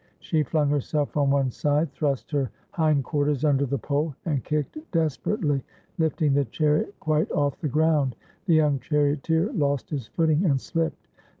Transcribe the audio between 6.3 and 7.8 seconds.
the chariot quite off the